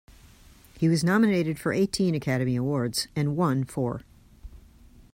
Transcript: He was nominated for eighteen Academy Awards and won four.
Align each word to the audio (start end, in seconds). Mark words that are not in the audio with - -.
He 0.79 0.89
was 0.89 1.03
nominated 1.03 1.59
for 1.59 1.73
eighteen 1.73 2.15
Academy 2.15 2.55
Awards 2.55 3.07
and 3.15 3.37
won 3.37 3.63
four. 3.65 4.01